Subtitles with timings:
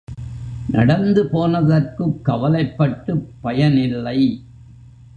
[0.69, 4.43] நடந்து போனதற்குக் கவலைப் பட்டுப் பயனில்லை.